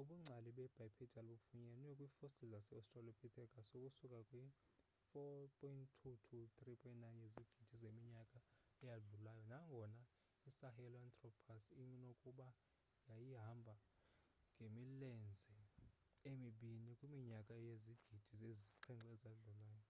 ubungcali 0.00 0.50
bebipedal 0.56 1.26
bufunyenwe 1.32 1.88
kwii-fossil 1.98 2.48
zase-australopithecus 2.52 3.68
ukusuka 3.76 4.18
kwi-4.2-3.9 4.28 7.02
yezigidi 7.22 7.62
zeminyaka 7.82 8.38
eyadlulayo 8.82 9.42
nangona 9.50 10.00
isahelanthropus 10.50 11.64
inokuba 11.82 12.46
yayihamba 13.08 13.74
ngemilenze 14.54 15.54
emibini 16.30 16.90
kwiminyaka 16.98 17.50
ezizigidi 17.60 18.16
ezisixhenxe 18.52 19.26
eyadlulayo 19.30 19.82